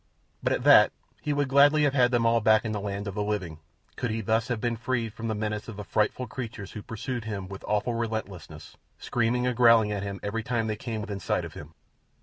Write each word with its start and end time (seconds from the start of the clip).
But 0.41 0.51
at 0.53 0.63
that 0.63 0.91
he 1.21 1.31
would 1.31 1.47
gladly 1.47 1.83
have 1.83 1.93
had 1.93 2.09
them 2.09 2.25
all 2.25 2.41
back 2.41 2.65
in 2.65 2.71
the 2.71 2.79
land 2.81 3.07
of 3.07 3.13
the 3.13 3.21
living 3.21 3.59
could 3.95 4.09
he 4.09 4.19
thus 4.21 4.47
have 4.47 4.59
been 4.59 4.75
freed 4.75 5.13
from 5.13 5.27
the 5.27 5.35
menace 5.35 5.67
of 5.67 5.77
the 5.77 5.83
frightful 5.83 6.25
creatures 6.25 6.71
who 6.71 6.81
pursued 6.81 7.25
him 7.25 7.47
with 7.47 7.63
awful 7.67 7.93
relentlessness, 7.93 8.75
screaming 8.97 9.45
and 9.45 9.55
growling 9.55 9.91
at 9.91 10.01
him 10.01 10.19
every 10.23 10.41
time 10.41 10.65
they 10.65 10.75
came 10.75 11.01
within 11.01 11.19
sight 11.19 11.45
of 11.45 11.53
him. 11.53 11.75